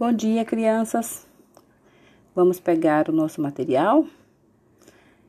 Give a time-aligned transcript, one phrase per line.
[0.00, 1.26] Bom dia, crianças.
[2.34, 4.06] Vamos pegar o nosso material?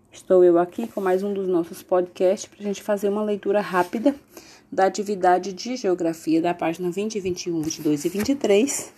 [0.09, 3.60] Estou eu aqui com mais um dos nossos podcasts para a gente fazer uma leitura
[3.60, 4.16] rápida
[4.72, 8.94] da atividade de geografia da página 20, 21, 22 e 23,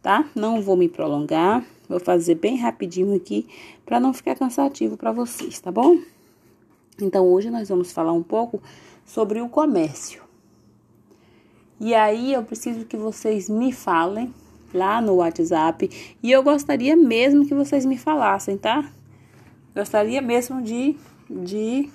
[0.00, 0.30] tá?
[0.32, 3.48] Não vou me prolongar, vou fazer bem rapidinho aqui
[3.84, 5.98] para não ficar cansativo para vocês, tá bom?
[7.02, 8.62] Então, hoje nós vamos falar um pouco
[9.04, 10.22] sobre o comércio.
[11.80, 14.32] E aí eu preciso que vocês me falem
[14.72, 16.16] lá no WhatsApp.
[16.22, 18.84] E eu gostaria mesmo que vocês me falassem, tá?
[19.74, 20.96] Gostaria mesmo de,
[21.28, 21.90] de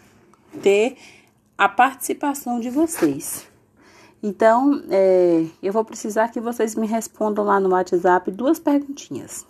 [0.62, 0.98] ter
[1.58, 3.48] a participação de vocês.
[4.24, 9.46] Então, é, eu vou precisar que vocês me respondam lá no WhatsApp duas perguntinhas.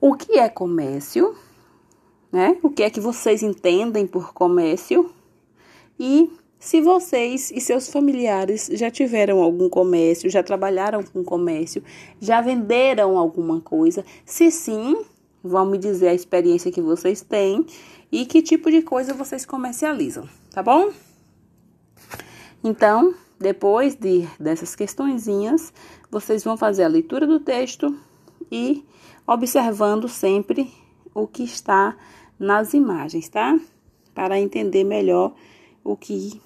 [0.00, 1.36] O que é comércio?
[2.30, 2.56] Né?
[2.62, 5.10] O que é que vocês entendem por comércio?
[5.98, 11.82] E se vocês e seus familiares já tiveram algum comércio, já trabalharam com comércio,
[12.20, 15.04] já venderam alguma coisa, se sim,
[15.42, 17.64] vão me dizer a experiência que vocês têm
[18.10, 20.90] e que tipo de coisa vocês comercializam, tá bom?
[22.64, 25.72] Então, depois de dessas questõezinhas,
[26.10, 27.96] vocês vão fazer a leitura do texto
[28.50, 28.84] e
[29.26, 30.72] observando sempre
[31.14, 31.96] o que está
[32.38, 33.58] nas imagens, tá?
[34.14, 35.34] Para entender melhor
[35.86, 36.40] o que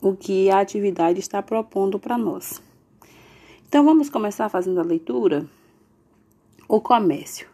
[0.00, 2.62] o que a atividade está propondo para nós.
[3.68, 5.44] Então vamos começar fazendo a leitura.
[6.68, 7.48] O comércio.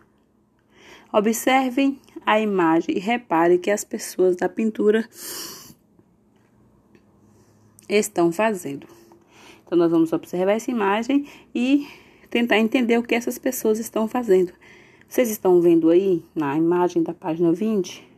[1.12, 5.08] Observem a imagem e repare que as pessoas da pintura
[7.88, 8.86] estão fazendo.
[9.64, 11.88] Então nós vamos observar essa imagem e
[12.28, 14.52] tentar entender o que essas pessoas estão fazendo.
[15.08, 18.13] Vocês estão vendo aí na imagem da página 20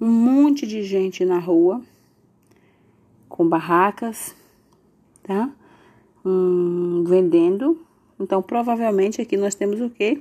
[0.00, 1.82] um monte de gente na rua
[3.28, 4.34] com barracas,
[5.22, 5.50] tá?
[6.24, 7.80] Um, vendendo.
[8.18, 10.20] Então, provavelmente aqui nós temos o quê?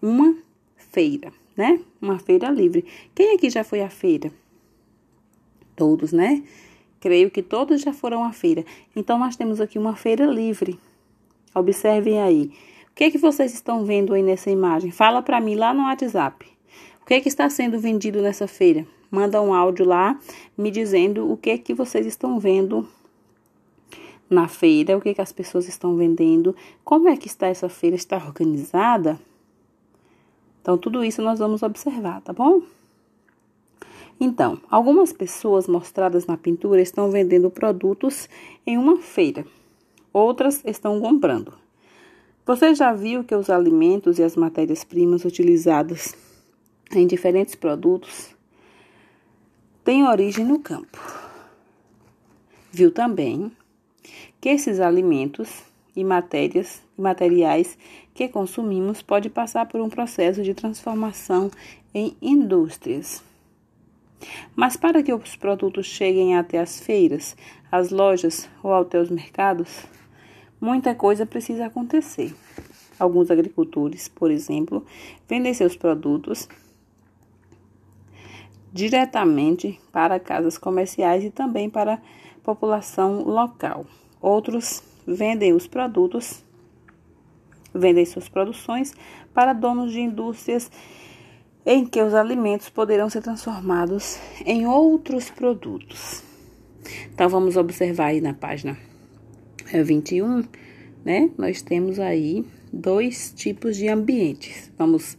[0.00, 0.36] Uma
[0.76, 1.80] feira, né?
[2.00, 2.84] Uma feira livre.
[3.14, 4.32] Quem aqui já foi à feira?
[5.74, 6.42] Todos, né?
[7.00, 8.64] Creio que todos já foram à feira.
[8.94, 10.78] Então, nós temos aqui uma feira livre.
[11.54, 12.52] Observem aí.
[12.90, 14.90] O que é que vocês estão vendo aí nessa imagem?
[14.90, 16.46] Fala para mim lá no WhatsApp.
[17.02, 18.86] O que é que está sendo vendido nessa feira?
[19.16, 20.20] Manda um áudio lá
[20.58, 22.86] me dizendo o que é que vocês estão vendo
[24.28, 26.54] na feira, o que, é que as pessoas estão vendendo,
[26.84, 29.18] como é que está essa feira, está organizada?
[30.60, 32.60] Então, tudo isso nós vamos observar, tá bom?
[34.20, 38.28] Então, algumas pessoas mostradas na pintura estão vendendo produtos
[38.66, 39.46] em uma feira,
[40.12, 41.54] outras estão comprando.
[42.44, 46.14] Você já viu que os alimentos e as matérias-primas utilizadas
[46.92, 48.35] em diferentes produtos
[49.86, 50.98] tem origem no campo.
[52.72, 53.52] Viu também
[54.40, 55.62] que esses alimentos
[55.94, 57.78] e matérias e materiais
[58.12, 61.52] que consumimos pode passar por um processo de transformação
[61.94, 63.22] em indústrias.
[64.56, 67.36] Mas para que os produtos cheguem até as feiras,
[67.70, 69.86] as lojas ou até os mercados,
[70.60, 72.34] muita coisa precisa acontecer.
[72.98, 74.84] Alguns agricultores, por exemplo,
[75.28, 76.48] vendem seus produtos
[78.76, 82.00] diretamente para casas comerciais e também para a
[82.44, 83.86] população local.
[84.20, 86.44] Outros vendem os produtos,
[87.74, 88.92] vendem suas produções
[89.32, 90.70] para donos de indústrias
[91.64, 96.22] em que os alimentos poderão ser transformados em outros produtos.
[97.12, 98.76] Então vamos observar aí na página
[99.72, 100.44] 21,
[101.02, 101.30] né?
[101.38, 104.70] Nós temos aí dois tipos de ambientes.
[104.78, 105.16] Vamos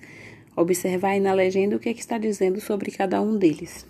[0.58, 3.86] Observar aí na legenda o que, é que está dizendo sobre cada um deles.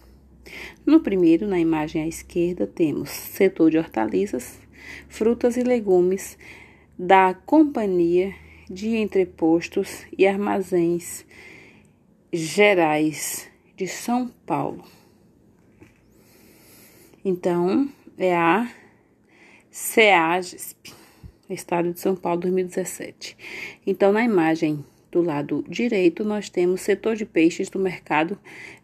[0.85, 4.59] No primeiro, na imagem à esquerda, temos setor de hortaliças,
[5.07, 6.38] frutas e legumes
[7.00, 8.35] da Companhia
[8.69, 11.25] de Entrepostos e Armazéns
[12.33, 14.83] Gerais de São Paulo.
[17.23, 18.69] Então, é a
[19.72, 20.94] CEAGESP,
[21.50, 23.38] Estado de São Paulo 2017.
[23.86, 24.83] Então, na imagem
[25.17, 28.37] do lado direito, nós temos setor de peixes do mercado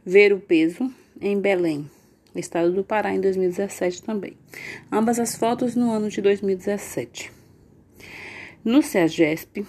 [0.04, 0.92] Ver o Peso,
[1.22, 1.88] em Belém,
[2.36, 4.36] estado do Pará, em 2017 também.
[4.92, 7.32] Ambas as fotos no ano de 2017.
[8.66, 9.64] No CEAGESP,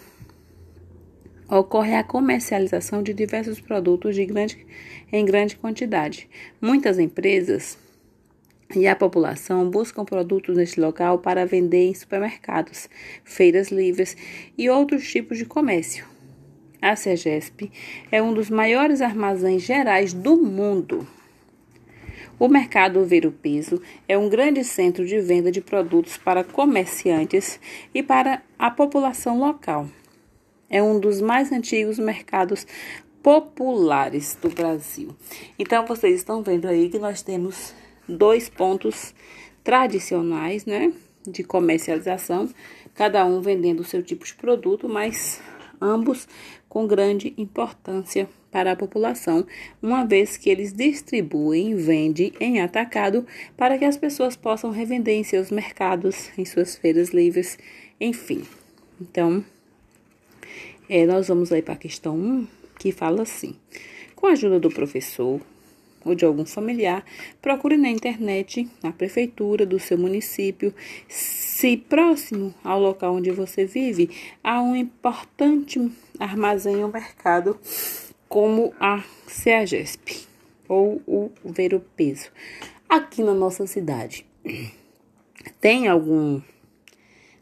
[1.50, 4.66] ocorre a comercialização de diversos produtos de grande,
[5.12, 6.28] em grande quantidade.
[6.62, 7.76] Muitas empresas
[8.74, 12.88] e a população buscam produtos neste local para vender em supermercados,
[13.22, 14.16] feiras livres
[14.56, 16.13] e outros tipos de comércio.
[16.84, 17.72] A CEGESP
[18.12, 21.08] é um dos maiores armazéns gerais do mundo.
[22.38, 27.58] O mercado Ver o Peso é um grande centro de venda de produtos para comerciantes
[27.94, 29.88] e para a população local.
[30.68, 32.66] É um dos mais antigos mercados
[33.22, 35.16] populares do Brasil.
[35.58, 37.74] Então, vocês estão vendo aí que nós temos
[38.06, 39.14] dois pontos
[39.62, 40.92] tradicionais, né,
[41.26, 42.50] de comercialização,
[42.92, 45.40] cada um vendendo o seu tipo de produto, mas
[45.80, 46.26] ambos
[46.74, 49.46] com grande importância para a população,
[49.80, 53.24] uma vez que eles distribuem e vendem em atacado
[53.56, 57.56] para que as pessoas possam revender em seus mercados, em suas feiras livres,
[58.00, 58.42] enfim.
[59.00, 59.44] Então,
[60.88, 63.54] é, nós vamos aí para a questão 1, que fala assim:
[64.16, 65.40] com a ajuda do professor,
[66.04, 67.04] ou de algum familiar,
[67.40, 70.74] procure na internet, na prefeitura do seu município,
[71.08, 74.10] se próximo ao local onde você vive
[74.42, 77.58] há um importante armazém ou mercado
[78.28, 80.26] como a CEAGESP
[80.68, 82.30] ou o Ver o Peso.
[82.88, 84.26] Aqui na nossa cidade,
[85.60, 86.40] tem algum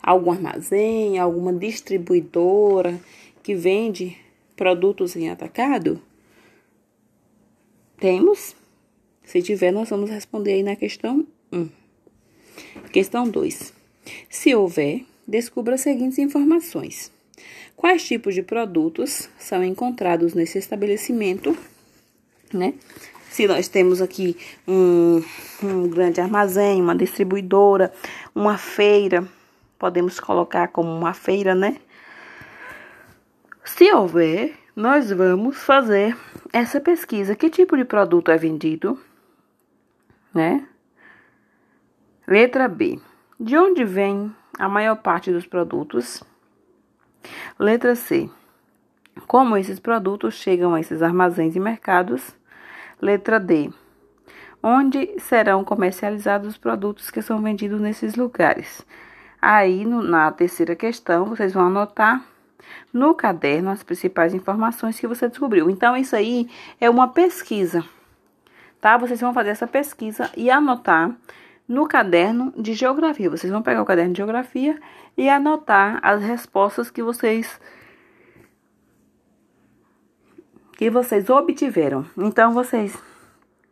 [0.02, 3.00] algum armazém, alguma distribuidora
[3.42, 4.16] que vende
[4.56, 6.00] produtos em atacado?
[8.02, 8.56] Temos?
[9.24, 11.68] Se tiver, nós vamos responder aí na questão 1.
[12.90, 13.72] Questão 2.
[14.28, 17.12] Se houver, descubra as seguintes informações.
[17.76, 21.56] Quais tipos de produtos são encontrados nesse estabelecimento,
[22.52, 22.74] né?
[23.30, 25.22] Se nós temos aqui um,
[25.62, 27.92] um grande armazém, uma distribuidora,
[28.34, 29.28] uma feira,
[29.78, 31.76] podemos colocar como uma feira, né?
[33.64, 36.16] Se houver, nós vamos fazer
[36.52, 37.36] essa pesquisa.
[37.36, 38.98] Que tipo de produto é vendido?
[40.34, 40.66] Né?
[42.26, 42.98] Letra B.
[43.38, 46.22] De onde vem a maior parte dos produtos?
[47.58, 48.30] Letra C.
[49.26, 52.34] Como esses produtos chegam a esses armazéns e mercados?
[53.00, 53.70] Letra D.
[54.62, 58.86] Onde serão comercializados os produtos que são vendidos nesses lugares?
[59.40, 62.24] Aí, no, na terceira questão, vocês vão anotar
[62.92, 65.70] no caderno as principais informações que você descobriu.
[65.70, 66.48] Então, isso aí
[66.80, 67.84] é uma pesquisa,
[68.80, 68.96] tá?
[68.96, 71.14] Vocês vão fazer essa pesquisa e anotar
[71.66, 73.30] no caderno de geografia.
[73.30, 74.78] Vocês vão pegar o caderno de geografia
[75.16, 77.60] e anotar as respostas que vocês
[80.76, 82.04] que vocês obtiveram.
[82.16, 82.98] Então, vocês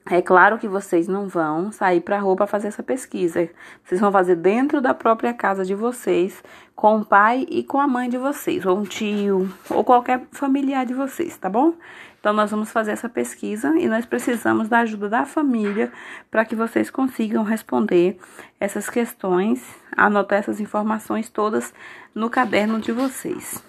[0.06, 3.49] é claro que vocês não vão sair para a rua para fazer essa pesquisa.
[3.85, 6.43] Vocês vão fazer dentro da própria casa de vocês,
[6.75, 10.87] com o pai e com a mãe de vocês, ou um tio, ou qualquer familiar
[10.87, 11.75] de vocês, tá bom?
[12.19, 15.93] Então, nós vamos fazer essa pesquisa e nós precisamos da ajuda da família
[16.31, 18.19] para que vocês consigam responder
[18.58, 19.64] essas questões,
[19.97, 21.73] anotar essas informações todas
[22.14, 23.62] no caderno de vocês.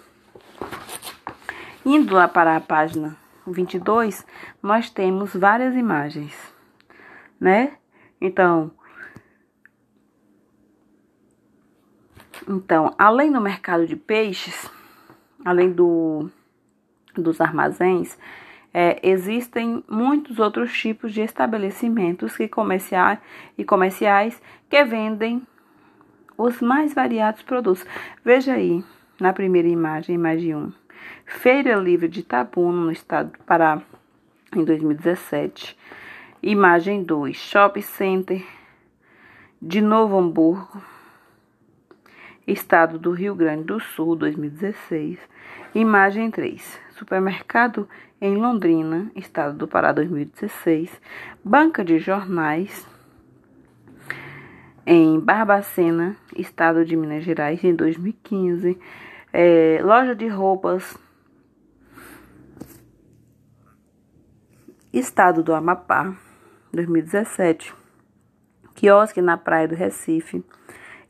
[1.84, 4.26] Indo lá para a página 22,
[4.62, 6.34] nós temos várias imagens,
[7.40, 7.76] né?
[8.20, 8.70] Então,
[12.48, 14.70] então, além do mercado de peixes,
[15.44, 16.30] além do,
[17.14, 18.18] dos armazéns,
[18.74, 23.18] é, existem muitos outros tipos de estabelecimentos que comerciais
[23.56, 25.46] e comerciais que vendem
[26.38, 27.84] os mais variados produtos.
[28.24, 28.82] Veja aí
[29.20, 30.81] na primeira imagem, imagem 1.
[31.24, 33.82] Feira Livre de Itabuno, no estado do Pará,
[34.54, 35.76] em 2017.
[36.42, 38.44] Imagem 2, Shopping Center
[39.60, 40.82] de Novo Hamburgo,
[42.46, 45.18] estado do Rio Grande do Sul, 2016.
[45.74, 47.88] Imagem 3, Supermercado
[48.20, 51.00] em Londrina, estado do Pará, 2016.
[51.44, 52.86] Banca de Jornais
[54.84, 58.78] em Barbacena, estado de Minas Gerais, em 2015.
[59.32, 60.96] É, loja de roupas
[64.92, 66.14] Estado do Amapá,
[66.72, 67.74] 2017.
[68.74, 70.44] Quiosque na Praia do Recife,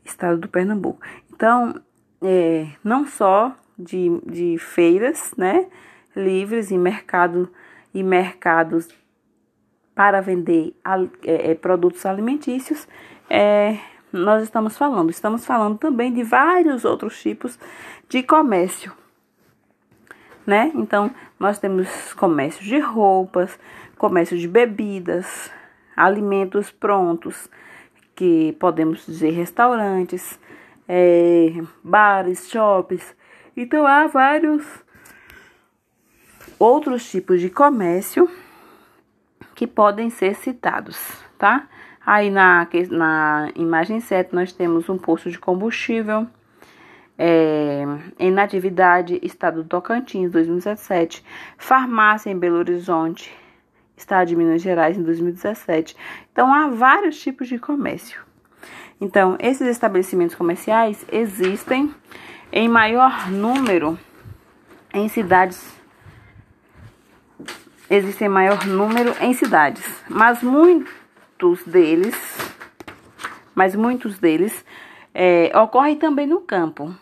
[0.05, 1.01] Estado do Pernambuco.
[1.33, 1.81] Então,
[2.21, 5.67] é, não só de, de feiras, né,
[6.15, 7.51] livres e mercado
[7.93, 8.87] e mercados
[9.93, 10.73] para vender
[11.23, 12.87] é, é, produtos alimentícios,
[13.29, 13.77] é,
[14.13, 15.09] nós estamos falando.
[15.09, 17.59] Estamos falando também de vários outros tipos
[18.07, 18.93] de comércio
[20.45, 20.71] né?
[20.75, 23.57] Então, nós temos comércio de roupas,
[23.97, 25.51] comércio de bebidas,
[25.95, 27.49] alimentos prontos,
[28.15, 30.39] que podemos dizer restaurantes,
[30.87, 31.53] é,
[31.83, 33.15] bares, shoppings.
[33.55, 34.65] Então, há vários
[36.59, 38.29] outros tipos de comércio
[39.55, 40.97] que podem ser citados,
[41.37, 41.67] tá?
[42.05, 46.27] Aí na, na imagem 7 nós temos um posto de combustível,
[47.17, 47.83] é,
[48.19, 51.23] em Natividade, Estado do Tocantins, 2017,
[51.57, 53.33] farmácia em Belo Horizonte,
[53.95, 55.95] estado de Minas Gerais em 2017.
[56.31, 58.21] Então há vários tipos de comércio.
[58.99, 61.93] Então, esses estabelecimentos comerciais existem
[62.51, 63.97] em maior número
[64.93, 65.81] em cidades
[67.89, 70.41] existem maior número em cidades, mas
[71.33, 72.15] muitos deles,
[73.55, 74.65] mas muitos deles
[75.13, 76.93] é, ocorrem também no campo.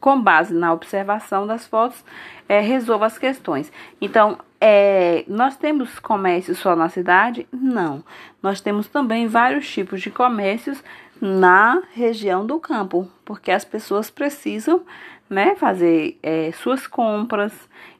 [0.00, 2.02] Com base na observação das fotos,
[2.48, 3.70] é, resolva as questões.
[4.00, 7.46] Então, é, nós temos comércio só na cidade?
[7.52, 8.02] Não.
[8.42, 10.82] Nós temos também vários tipos de comércios
[11.20, 14.82] na região do campo, porque as pessoas precisam
[15.28, 17.52] né, fazer é, suas compras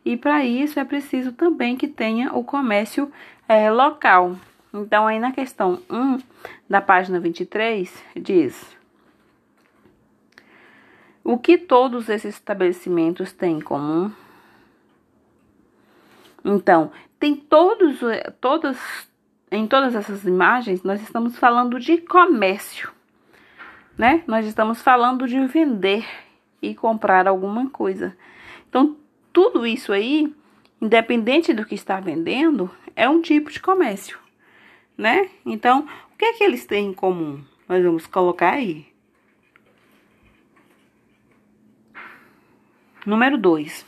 [0.02, 3.12] e para isso é preciso também que tenha o comércio
[3.46, 4.36] é, local.
[4.72, 6.18] Então, aí na questão 1
[6.68, 8.76] da página 23, diz:
[11.24, 14.12] O que todos esses estabelecimentos têm em comum?
[16.44, 17.98] Então, tem todos,
[18.40, 18.78] todas,
[19.50, 22.90] em todas essas imagens, nós estamos falando de comércio,
[23.98, 24.22] né?
[24.26, 26.06] Nós estamos falando de vender
[26.62, 28.16] e comprar alguma coisa.
[28.68, 28.96] Então,
[29.32, 30.32] tudo isso aí,
[30.80, 34.19] independente do que está vendendo, é um tipo de comércio,
[35.00, 35.30] né?
[35.46, 37.42] Então, o que é que eles têm em comum?
[37.66, 38.86] Nós vamos colocar aí.
[43.06, 43.86] Número 2.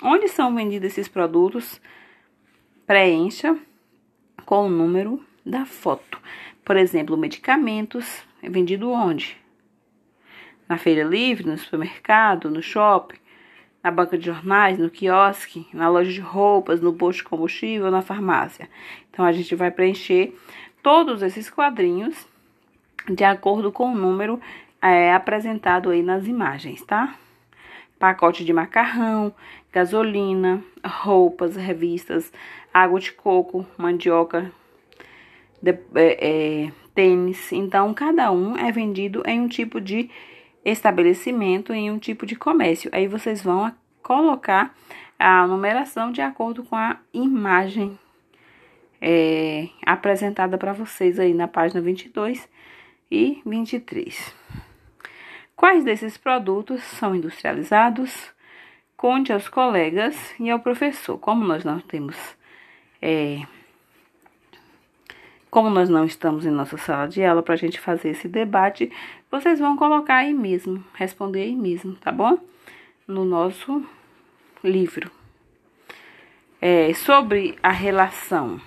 [0.00, 1.80] Onde são vendidos esses produtos?
[2.86, 3.58] Preencha
[4.46, 6.20] com o número da foto.
[6.64, 9.36] Por exemplo, medicamentos é vendido onde?
[10.68, 13.18] Na feira livre, no supermercado, no shopping,
[13.84, 18.00] na banca de jornais, no quiosque, na loja de roupas, no posto de combustível, na
[18.00, 18.68] farmácia.
[19.10, 20.34] Então a gente vai preencher
[20.82, 22.26] todos esses quadrinhos
[23.08, 24.40] de acordo com o número
[24.80, 27.14] é, apresentado aí nas imagens, tá?
[28.04, 29.32] pacote de macarrão,
[29.72, 32.30] gasolina, roupas, revistas,
[32.72, 34.52] água de coco, mandioca,
[35.62, 37.50] de, é, é, tênis.
[37.50, 40.10] Então, cada um é vendido em um tipo de
[40.64, 42.90] estabelecimento, em um tipo de comércio.
[42.92, 44.74] Aí vocês vão colocar
[45.18, 47.98] a numeração de acordo com a imagem
[49.00, 52.48] é, apresentada para vocês aí na página 22
[53.10, 54.34] e 23.
[55.54, 58.32] Quais desses produtos são industrializados?
[58.96, 61.18] Conte aos colegas e ao professor.
[61.18, 62.16] Como nós não temos,
[63.00, 63.42] é,
[65.50, 68.90] como nós não estamos em nossa sala de aula para a gente fazer esse debate,
[69.34, 72.38] vocês vão colocar aí mesmo, responder aí mesmo, tá bom?
[73.04, 73.84] No nosso
[74.62, 75.10] livro.
[76.60, 78.60] É, sobre a relação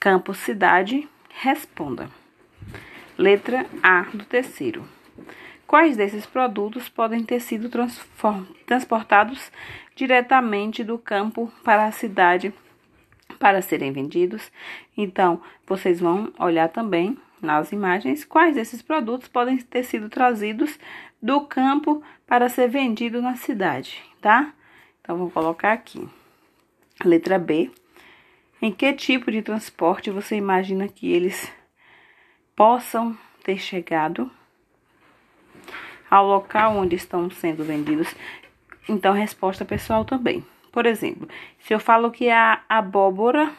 [0.00, 2.10] campo-cidade, responda.
[3.16, 4.84] Letra A do terceiro.
[5.64, 7.70] Quais desses produtos podem ter sido
[8.66, 9.52] transportados
[9.94, 12.52] diretamente do campo para a cidade
[13.38, 14.50] para serem vendidos?
[14.96, 20.78] Então, vocês vão olhar também nas imagens quais desses produtos podem ter sido trazidos
[21.20, 24.54] do campo para ser vendido na cidade, tá?
[25.00, 26.08] Então, vou colocar aqui.
[27.04, 27.70] Letra B.
[28.60, 31.52] Em que tipo de transporte você imagina que eles
[32.54, 34.30] possam ter chegado?
[36.12, 38.14] ao local onde estão sendo vendidos.
[38.86, 40.44] Então, resposta pessoal também.
[40.70, 41.26] Por exemplo,
[41.60, 43.50] se eu falo que a abóbora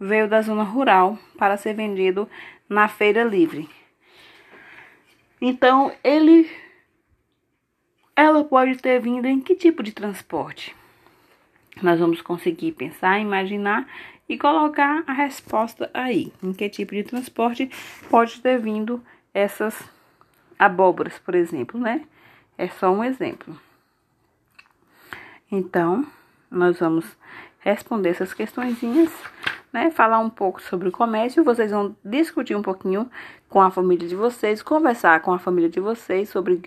[0.00, 2.28] veio da zona rural para ser vendido
[2.72, 3.68] na feira livre.
[5.40, 6.50] Então, ele
[8.14, 10.74] ela pode ter vindo em que tipo de transporte?
[11.82, 13.88] Nós vamos conseguir pensar, imaginar
[14.28, 16.32] e colocar a resposta aí.
[16.42, 17.70] Em que tipo de transporte
[18.08, 19.02] pode ter vindo
[19.32, 19.78] essas
[20.58, 22.06] abóboras, por exemplo, né?
[22.56, 23.58] É só um exemplo.
[25.50, 26.06] Então,
[26.50, 27.06] nós vamos
[27.62, 29.10] responder essas questõezinhas,
[29.72, 29.90] né?
[29.90, 31.42] Falar um pouco sobre o comércio.
[31.42, 33.10] Vocês vão discutir um pouquinho
[33.48, 36.62] com a família de vocês, conversar com a família de vocês sobre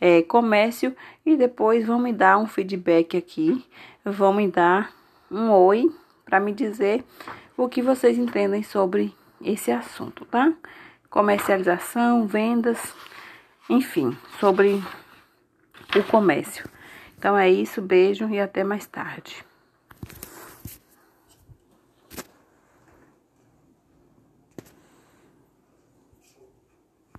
[0.00, 3.64] é, comércio e depois vão me dar um feedback aqui,
[4.04, 4.92] vão me dar
[5.30, 5.90] um oi
[6.24, 7.04] para me dizer
[7.56, 10.52] o que vocês entendem sobre esse assunto, tá?
[11.10, 12.94] Comercialização, vendas
[13.68, 14.82] enfim, sobre
[15.96, 16.68] o comércio.
[17.18, 19.44] Então é isso, beijo e até mais tarde.